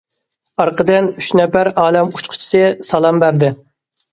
ئارقىدىن، 0.63 1.09
ئۈچ 1.21 1.27
نەپەر 1.41 1.69
ئالەم 1.83 2.11
ئۇچقۇچىسى 2.17 2.65
سالام 2.91 3.21
بەردى. 3.27 3.53